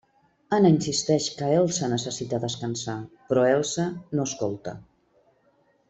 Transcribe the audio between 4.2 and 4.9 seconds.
escolta.